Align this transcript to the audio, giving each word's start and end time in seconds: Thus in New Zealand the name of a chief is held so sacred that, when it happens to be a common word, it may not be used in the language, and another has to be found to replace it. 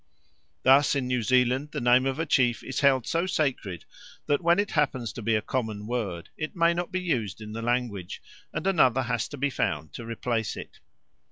Thus 0.63 0.95
in 0.95 1.05
New 1.05 1.21
Zealand 1.21 1.73
the 1.73 1.79
name 1.79 2.07
of 2.07 2.17
a 2.17 2.25
chief 2.25 2.63
is 2.63 2.79
held 2.79 3.05
so 3.05 3.27
sacred 3.27 3.85
that, 4.25 4.41
when 4.41 4.57
it 4.57 4.71
happens 4.71 5.13
to 5.13 5.21
be 5.21 5.35
a 5.35 5.43
common 5.43 5.85
word, 5.85 6.29
it 6.37 6.55
may 6.55 6.73
not 6.73 6.91
be 6.91 6.99
used 6.99 7.39
in 7.39 7.51
the 7.51 7.61
language, 7.61 8.19
and 8.51 8.65
another 8.65 9.03
has 9.03 9.27
to 9.27 9.37
be 9.37 9.51
found 9.51 9.93
to 9.93 10.03
replace 10.03 10.57
it. 10.57 10.79